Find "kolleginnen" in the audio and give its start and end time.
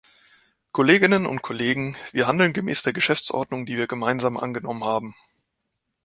0.71-1.27